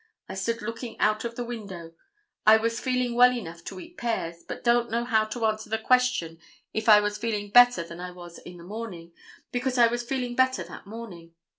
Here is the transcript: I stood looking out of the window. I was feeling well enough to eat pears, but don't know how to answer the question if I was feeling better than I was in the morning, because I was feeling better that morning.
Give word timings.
I 0.27 0.33
stood 0.33 0.63
looking 0.63 0.99
out 0.99 1.25
of 1.25 1.35
the 1.35 1.45
window. 1.45 1.93
I 2.43 2.57
was 2.57 2.79
feeling 2.79 3.13
well 3.13 3.31
enough 3.31 3.63
to 3.65 3.79
eat 3.79 3.99
pears, 3.99 4.41
but 4.41 4.63
don't 4.63 4.89
know 4.89 5.05
how 5.05 5.25
to 5.25 5.45
answer 5.45 5.69
the 5.69 5.77
question 5.77 6.39
if 6.73 6.89
I 6.89 6.99
was 6.99 7.19
feeling 7.19 7.51
better 7.51 7.83
than 7.83 7.99
I 7.99 8.09
was 8.09 8.39
in 8.39 8.57
the 8.57 8.63
morning, 8.63 9.11
because 9.51 9.77
I 9.77 9.85
was 9.85 10.01
feeling 10.01 10.33
better 10.35 10.63
that 10.63 10.87
morning. 10.87 11.35